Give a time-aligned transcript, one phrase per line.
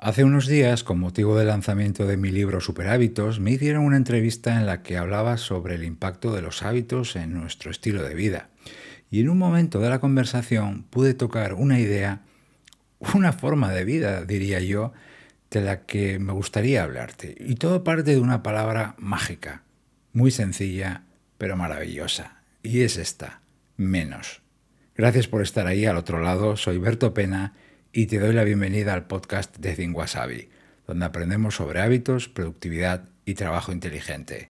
[0.00, 4.56] Hace unos días, con motivo del lanzamiento de mi libro Superhábitos, me hicieron una entrevista
[4.56, 8.48] en la que hablaba sobre el impacto de los hábitos en nuestro estilo de vida.
[9.10, 12.20] Y en un momento de la conversación pude tocar una idea,
[13.12, 14.92] una forma de vida, diría yo,
[15.50, 17.34] de la que me gustaría hablarte.
[17.40, 19.64] Y todo parte de una palabra mágica,
[20.12, 21.02] muy sencilla,
[21.38, 22.36] pero maravillosa.
[22.62, 23.40] Y es esta,
[23.76, 24.42] menos.
[24.94, 26.56] Gracias por estar ahí al otro lado.
[26.56, 27.54] Soy Berto Pena
[27.92, 30.50] y te doy la bienvenida al podcast de Think Wasabi,
[30.86, 34.50] donde aprendemos sobre hábitos, productividad y trabajo inteligente.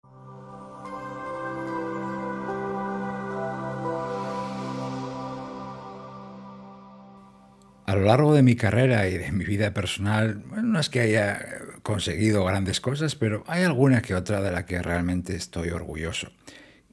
[7.85, 11.39] A lo largo de mi carrera y de mi vida personal, no es que haya
[11.83, 16.31] conseguido grandes cosas, pero hay alguna que otra de la que realmente estoy orgulloso.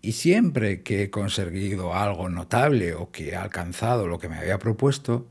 [0.02, 4.58] Y siempre que he conseguido algo notable o que he alcanzado lo que me había
[4.58, 5.26] propuesto,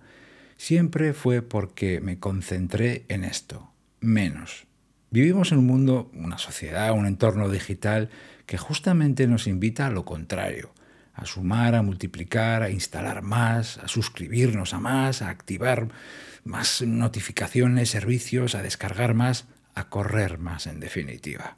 [0.64, 4.66] siempre fue porque me concentré en esto, menos.
[5.12, 8.10] Vivimos en un mundo, una sociedad, un entorno digital
[8.46, 10.74] que justamente nos invita a lo contrario,
[11.16, 15.90] a sumar, a multiplicar, a instalar más, a suscribirnos a más, a activar
[16.46, 21.58] más notificaciones, servicios, a descargar más, a correr más en definitiva.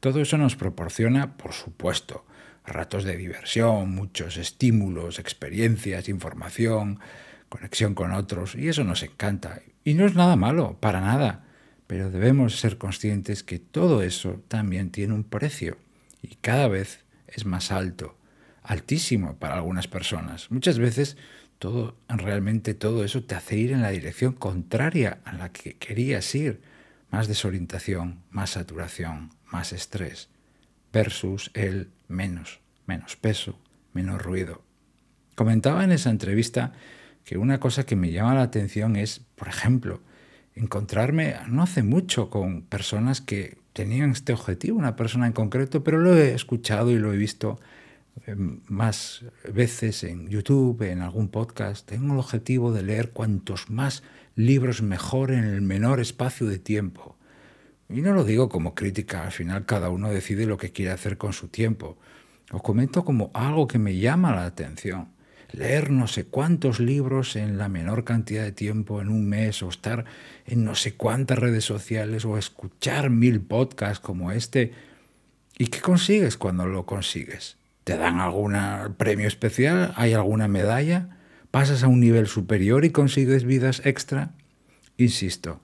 [0.00, 2.26] Todo eso nos proporciona, por supuesto,
[2.66, 6.98] ratos de diversión, muchos estímulos, experiencias, información,
[7.52, 9.60] conexión con otros, y eso nos encanta.
[9.84, 11.44] Y no es nada malo, para nada,
[11.86, 15.76] pero debemos ser conscientes que todo eso también tiene un precio
[16.22, 18.16] y cada vez es más alto,
[18.62, 20.50] altísimo para algunas personas.
[20.50, 21.18] Muchas veces
[21.58, 26.34] todo, realmente todo eso te hace ir en la dirección contraria a la que querías
[26.34, 26.62] ir.
[27.10, 30.30] Más desorientación, más saturación, más estrés,
[30.90, 33.58] versus el menos, menos peso,
[33.92, 34.62] menos ruido.
[35.34, 36.72] Comentaba en esa entrevista
[37.24, 40.00] que una cosa que me llama la atención es, por ejemplo,
[40.54, 45.98] encontrarme no hace mucho con personas que tenían este objetivo, una persona en concreto, pero
[45.98, 47.58] lo he escuchado y lo he visto
[48.26, 51.88] eh, más veces en YouTube, en algún podcast.
[51.88, 54.02] Tengo el objetivo de leer cuantos más
[54.34, 57.16] libros mejor en el menor espacio de tiempo.
[57.88, 61.18] Y no lo digo como crítica, al final cada uno decide lo que quiere hacer
[61.18, 61.98] con su tiempo.
[62.50, 65.08] Os comento como algo que me llama la atención
[65.52, 69.68] leer no sé cuántos libros en la menor cantidad de tiempo, en un mes, o
[69.68, 70.04] estar
[70.46, 74.72] en no sé cuántas redes sociales, o escuchar mil podcasts como este.
[75.58, 77.56] ¿Y qué consigues cuando lo consigues?
[77.84, 78.56] ¿Te dan algún
[78.96, 79.92] premio especial?
[79.96, 81.18] ¿Hay alguna medalla?
[81.50, 84.32] ¿Pasas a un nivel superior y consigues vidas extra?
[84.96, 85.60] Insisto,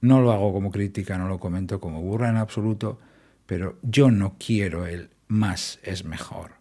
[0.00, 3.00] no lo hago como crítica, no lo comento como burra en absoluto,
[3.46, 6.53] pero yo no quiero el más es mejor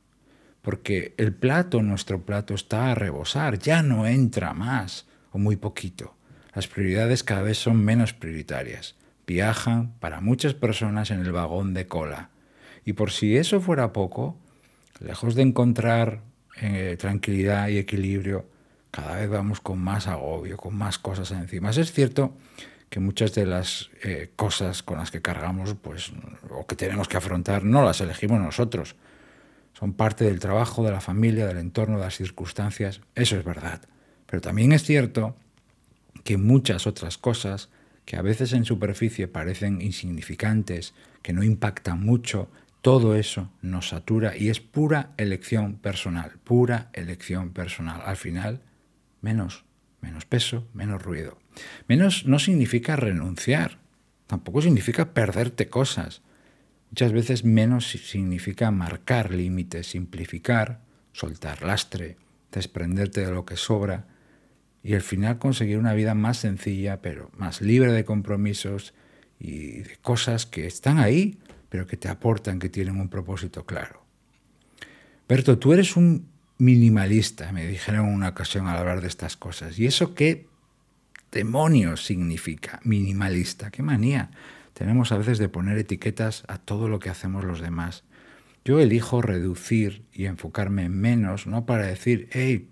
[0.63, 6.15] porque el plato, nuestro plato, está a rebosar, ya no entra más o muy poquito.
[6.55, 8.95] Las prioridades cada vez son menos prioritarias.
[9.27, 12.29] Viajan para muchas personas en el vagón de cola.
[12.85, 14.37] Y por si eso fuera poco,
[15.01, 16.21] lejos de encontrar
[16.61, 18.45] eh, tranquilidad y equilibrio,
[18.89, 21.71] cada vez vamos con más agobio, con más cosas encima.
[21.71, 22.37] Es cierto
[22.89, 26.13] que muchas de las eh, cosas con las que cargamos, pues,
[26.51, 28.95] o que tenemos que afrontar, no las elegimos nosotros,
[29.73, 33.81] son parte del trabajo, de la familia, del entorno, de las circunstancias, eso es verdad.
[34.25, 35.35] Pero también es cierto
[36.23, 37.69] que muchas otras cosas
[38.05, 42.49] que a veces en superficie parecen insignificantes, que no impactan mucho,
[42.81, 48.01] todo eso nos satura y es pura elección personal, pura elección personal.
[48.05, 48.61] Al final,
[49.21, 49.63] menos,
[50.01, 51.39] menos peso, menos ruido.
[51.87, 53.79] Menos no significa renunciar,
[54.27, 56.21] tampoco significa perderte cosas.
[56.93, 60.81] Muchas veces menos significa marcar límites, simplificar,
[61.11, 62.17] soltar lastre,
[62.51, 64.05] desprenderte de lo que sobra
[64.83, 68.93] y al final conseguir una vida más sencilla, pero más libre de compromisos
[69.39, 74.05] y de cosas que están ahí, pero que te aportan, que tienen un propósito claro.
[75.27, 76.27] Berto, tú eres un
[76.59, 79.79] minimalista, me dijeron una ocasión al hablar de estas cosas.
[79.79, 80.45] ¿Y eso qué
[81.31, 83.71] demonios significa minimalista?
[83.71, 84.29] ¡Qué manía!
[84.73, 88.03] Tenemos a veces de poner etiquetas a todo lo que hacemos los demás.
[88.65, 92.69] Yo elijo reducir y enfocarme menos, no para decir, hey,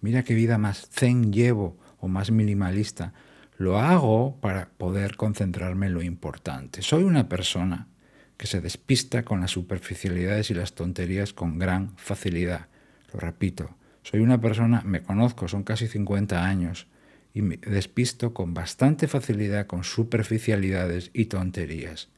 [0.00, 3.12] mira qué vida más zen llevo o más minimalista.
[3.56, 6.82] Lo hago para poder concentrarme en lo importante.
[6.82, 7.88] Soy una persona
[8.36, 12.68] que se despista con las superficialidades y las tonterías con gran facilidad.
[13.12, 16.86] Lo repito, soy una persona, me conozco, son casi 50 años,
[17.34, 22.08] y me despisto con bastante facilidad con superficialidades y tonterías.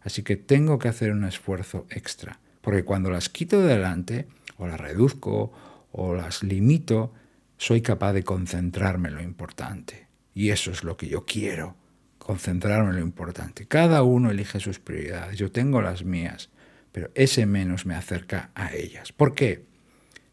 [0.00, 4.66] Así que tengo que hacer un esfuerzo extra, porque cuando las quito de delante, o
[4.66, 5.52] las reduzco,
[5.92, 7.12] o las limito,
[7.56, 10.06] soy capaz de concentrarme en lo importante.
[10.34, 11.76] Y eso es lo que yo quiero
[12.18, 13.66] concentrarme en lo importante.
[13.66, 16.50] Cada uno elige sus prioridades, yo tengo las mías,
[16.92, 19.12] pero ese menos me acerca a ellas.
[19.12, 19.64] ¿Por qué?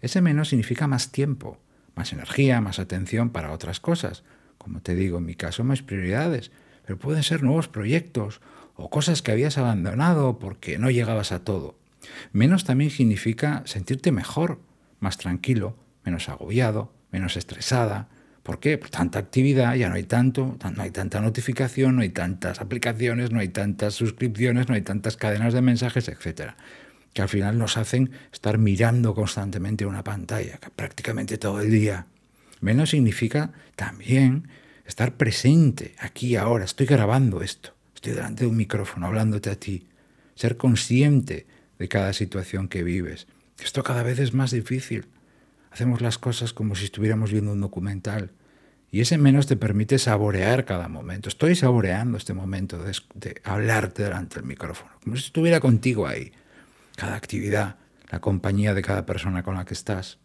[0.02, 1.60] Ese menos significa más tiempo,
[1.98, 4.24] más energía, más atención para otras cosas.
[4.58, 6.52] Como te digo, en mi caso, más prioridades,
[6.86, 8.42] pero pueden ser nuevos proyectos
[8.76, 11.76] o cosas que habías abandonado porque no llegabas a todo.
[12.32, 14.62] Menos también significa sentirte mejor,
[15.00, 18.08] más tranquilo, menos agobiado, menos estresada.
[18.44, 18.78] ¿Por qué?
[18.78, 23.32] Por tanta actividad, ya no hay tanto, no hay tanta notificación, no hay tantas aplicaciones,
[23.32, 26.56] no hay tantas suscripciones, no hay tantas cadenas de mensajes, etcétera,
[27.14, 32.08] que al final nos hacen estar mirando constantemente una pantalla, prácticamente todo el día.
[32.62, 34.48] Menos significa también
[34.86, 36.66] estar presente aquí ahora.
[36.66, 39.88] Estoy grabando esto, estoy delante de un micrófono hablándote a ti.
[40.36, 41.48] Ser consciente
[41.80, 43.28] de cada situación que vives.
[43.60, 45.06] Esto cada vez es más difícil.
[45.72, 48.32] Hacemos las cosas como si estuviéramos viendo un documental.
[48.92, 51.28] Y ese menos te permite saborear cada momento.
[51.28, 56.32] Estoy saboreando este momento de, de, hablarte delante del micrófono, como si estuviera contigo ahí.
[56.98, 57.76] Cada actividad,
[58.10, 60.18] la compañía de cada persona con la que estás.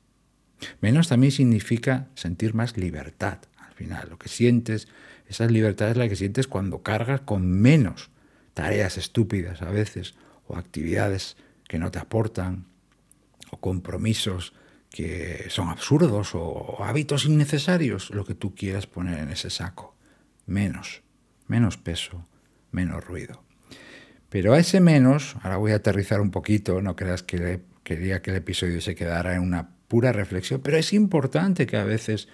[0.80, 3.40] Menos también significa sentir más libertad.
[3.58, 4.88] Al final, lo que sientes,
[5.28, 8.08] esa libertad es la que sientes cuando cargas con menos
[8.54, 10.14] tareas estúpidas a veces,
[10.46, 11.36] o actividades
[11.68, 12.64] que no te aportan,
[13.50, 14.54] o compromisos
[14.88, 19.94] que son absurdos o hábitos innecesarios, lo que tú quieras poner en ese saco.
[20.46, 21.02] Menos,
[21.48, 22.26] menos peso,
[22.70, 23.44] menos ruido.
[24.32, 28.30] Pero a ese menos, ahora voy a aterrizar un poquito, no creas que quería que
[28.30, 32.28] el episodio se quedara en una pura reflexión, pero es importante que a veces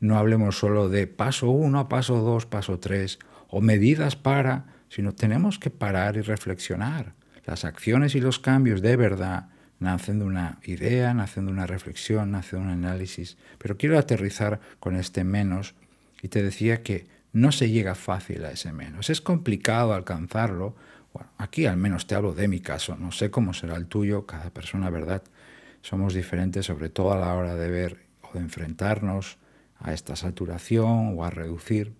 [0.00, 5.60] no hablemos solo de paso uno, paso dos, paso tres, o medidas para, sino tenemos
[5.60, 7.12] que parar y reflexionar.
[7.46, 12.32] Las acciones y los cambios de verdad nacen de una idea, nacen de una reflexión,
[12.32, 13.36] nacen de un análisis.
[13.58, 15.76] Pero quiero aterrizar con este menos
[16.20, 19.08] y te decía que no se llega fácil a ese menos.
[19.08, 20.74] Es complicado alcanzarlo.
[21.38, 22.96] Aquí al menos te hablo de mi caso.
[22.96, 25.22] No sé cómo será el tuyo, cada persona, ¿verdad?
[25.82, 29.38] Somos diferentes, sobre todo a la hora de ver o de enfrentarnos
[29.78, 31.92] a esta saturación o a reducir.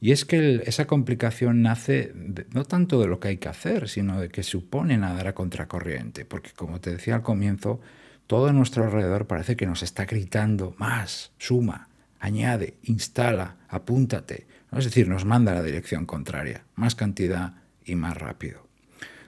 [0.00, 2.12] Y es que esa complicación nace
[2.52, 6.24] no tanto de lo que hay que hacer, sino de que supone nadar a contracorriente,
[6.24, 7.80] porque como te decía al comienzo,
[8.26, 11.88] todo a nuestro alrededor parece que nos está gritando más, suma,
[12.18, 18.66] añade, instala, apúntate, es decir, nos manda la dirección contraria, más cantidad y más rápido.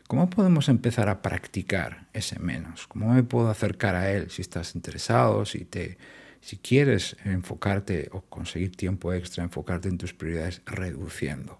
[0.07, 2.87] ¿Cómo podemos empezar a practicar ese menos?
[2.87, 5.97] ¿Cómo me puedo acercar a él si estás interesado, si te
[6.45, 11.59] si quieres enfocarte o conseguir tiempo extra, enfocarte en tus prioridades reduciendo.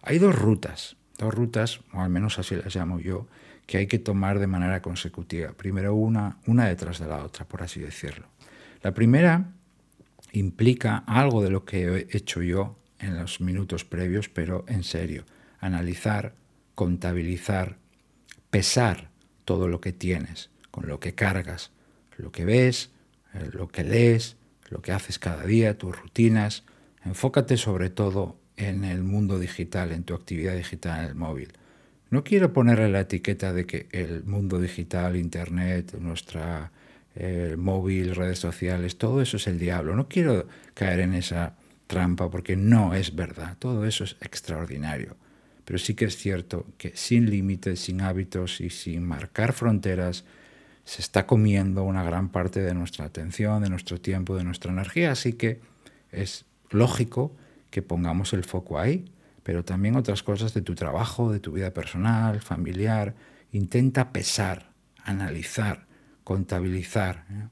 [0.00, 3.26] Hay dos rutas, dos rutas, o al menos así las llamo yo,
[3.66, 5.54] que hay que tomar de manera consecutiva.
[5.54, 8.26] Primero una, una detrás de la otra, por así decirlo.
[8.82, 9.50] La primera
[10.30, 15.24] implica algo de lo que he hecho yo en los minutos previos, pero en serio.
[15.62, 16.34] Analizar,
[16.74, 17.78] contabilizar,
[18.50, 19.08] pesar
[19.46, 21.70] todo lo que tienes, con lo que cargas,
[22.18, 22.90] lo que ves,
[23.32, 24.36] eh, lo que lees,
[24.68, 26.64] lo que haces cada día, tus rutinas.
[27.04, 31.52] Enfócate sobre todo en el mundo digital, en tu actividad digital en el móvil.
[32.10, 36.70] No quiero ponerle la etiqueta de que el mundo digital, Internet, nuestra
[37.14, 39.96] eh, móvil, redes sociales, todo eso es el diablo.
[39.96, 41.56] No quiero caer en esa
[41.86, 43.56] trampa porque no es verdad.
[43.58, 45.16] Todo eso es extraordinario.
[45.64, 50.24] Pero sí que es cierto que sin límites, sin hábitos y sin marcar fronteras,
[50.84, 55.12] se está comiendo una gran parte de nuestra atención, de nuestro tiempo, de nuestra energía,
[55.12, 55.60] así que
[56.10, 57.36] es lógico
[57.70, 59.04] que pongamos el foco ahí,
[59.42, 63.14] pero también otras cosas de tu trabajo, de tu vida personal, familiar.
[63.50, 64.70] Intenta pesar,
[65.04, 65.86] analizar,
[66.24, 67.24] contabilizar.
[67.30, 67.48] ¿eh?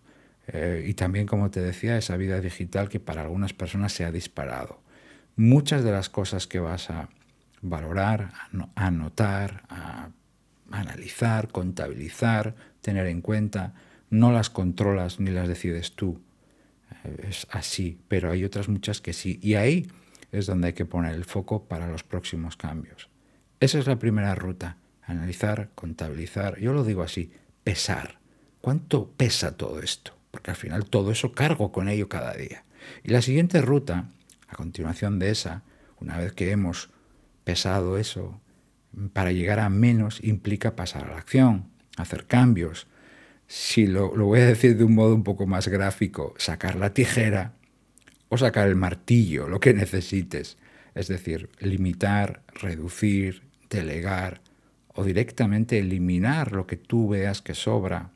[0.52, 4.12] Eh, y también, como te decía, esa vida digital que para algunas personas se ha
[4.12, 4.80] disparado.
[5.36, 7.08] Muchas de las cosas que vas a
[7.62, 8.32] valorar,
[8.74, 10.10] anotar, a
[10.70, 13.74] analizar, contabilizar, tener en cuenta,
[14.08, 16.20] no las controlas ni las decides tú.
[17.04, 19.38] Eh, es así, pero hay otras muchas que sí.
[19.42, 19.88] Y ahí
[20.32, 23.08] es donde hay que poner el foco para los próximos cambios.
[23.58, 27.32] Esa es la primera ruta, analizar, contabilizar, yo lo digo así,
[27.64, 28.18] pesar.
[28.60, 30.16] ¿Cuánto pesa todo esto?
[30.30, 32.64] Porque al final todo eso cargo con ello cada día.
[33.02, 34.08] Y la siguiente ruta,
[34.48, 35.62] a continuación de esa,
[35.98, 36.90] una vez que hemos
[37.44, 38.40] pesado eso,
[39.12, 42.86] para llegar a menos implica pasar a la acción, hacer cambios.
[43.46, 46.94] Si lo, lo, voy a decir de un modo un poco más gráfico, sacar la
[46.94, 47.54] tijera
[48.28, 50.56] o sacar el martillo, lo que necesites.
[50.94, 54.40] Es decir, limitar, reducir, delegar
[54.94, 58.10] o directamente eliminar lo que tú veas que sobra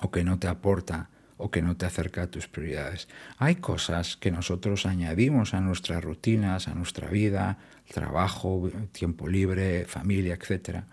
[0.00, 1.10] o que no te aporta
[1.44, 3.06] o que no te acerca a tus prioridades.
[3.36, 7.58] Hay cosas que nosotros añadimos a nuestras rutinas, a nuestra vida,
[7.92, 10.86] trabajo, tiempo libre, familia, etcétera,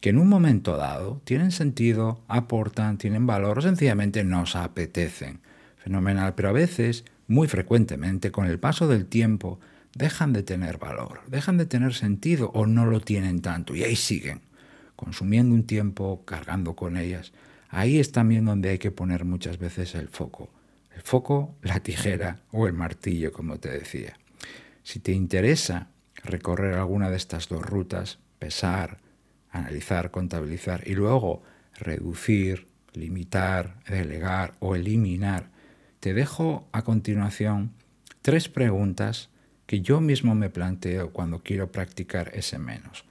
[0.00, 5.40] que en un momento dado tienen sentido, aportan, tienen valor o sencillamente nos apetecen.
[5.76, 9.60] Fenomenal, pero a veces, muy frecuentemente, con el paso del tiempo,
[9.94, 13.94] dejan de tener valor, dejan de tener sentido o no lo tienen tanto y ahí
[13.94, 14.40] siguen,
[14.96, 17.30] consumiendo un tiempo, cargando con ellas.
[17.68, 20.50] Ahí es también donde hay que poner muchas veces el foco.
[20.94, 24.18] El foco, la tijera o el martillo, como te decía.
[24.82, 25.88] Si te interesa
[26.24, 28.98] recorrer alguna de estas dos rutas, pesar,
[29.50, 31.42] analizar, contabilizar y luego
[31.74, 35.50] reducir, limitar, delegar o eliminar,
[36.00, 37.72] te dejo a continuación
[38.22, 39.30] tres preguntas
[39.66, 43.04] que yo mismo me planteo cuando quiero practicar ese menos.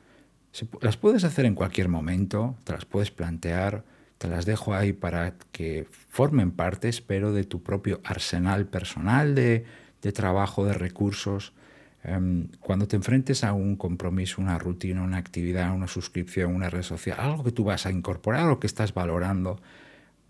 [0.82, 3.84] Las puedes hacer en cualquier momento, te las puedes plantear,
[4.18, 9.66] te las dejo ahí para que formen parte, espero, de tu propio arsenal personal de,
[10.02, 11.54] de trabajo, de recursos,
[12.08, 16.84] Em, cuando te enfrentes a un compromiso, una rutina, una actividad, una suscripción, una red
[16.84, 19.60] social, algo que tú vas a incorporar o que estás valorando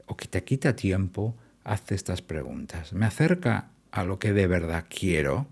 [0.07, 2.93] o que te quita tiempo, hazte estas preguntas.
[2.93, 5.45] ¿Me acerca a lo que de verdad quiero?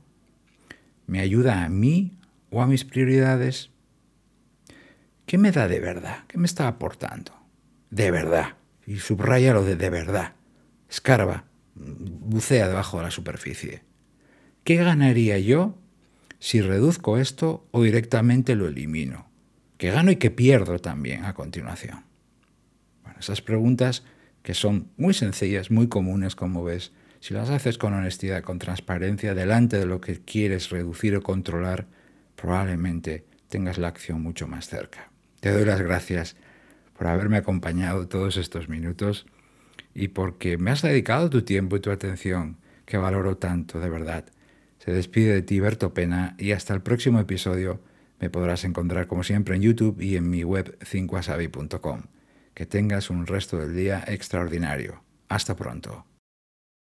[1.06, 2.18] ¿Me ayuda a mí
[2.50, 3.70] o a mis prioridades?
[5.28, 6.24] ¿Qué me da de verdad?
[6.28, 7.34] ¿Qué me está aportando?
[7.90, 8.56] De verdad.
[8.86, 10.34] Y subraya lo de de verdad.
[10.90, 13.84] Escarba, bucea debajo de la superficie.
[14.64, 15.78] ¿Qué ganaría yo
[16.40, 19.28] si reduzco esto o directamente lo elimino,
[19.78, 22.06] que gano y que pierdo también a continuación.
[23.20, 24.04] Esas preguntas
[24.44, 29.34] que son muy sencillas, muy comunes, como ves, si las haces con honestidad, con transparencia,
[29.34, 31.88] delante de lo que quieres reducir o controlar,
[32.36, 35.10] probablemente tengas la acción mucho más cerca.
[35.40, 36.36] Te doy las gracias
[36.98, 39.26] por haberme acompañado todos estos minutos
[39.94, 44.26] y porque me has dedicado tu tiempo y tu atención, que valoro tanto, de verdad.
[44.80, 47.82] Se despide de ti Berto Pena y hasta el próximo episodio
[48.20, 51.20] me podrás encontrar como siempre en YouTube y en mi web 5
[52.54, 55.02] Que tengas un resto del día extraordinario.
[55.28, 56.06] Hasta pronto.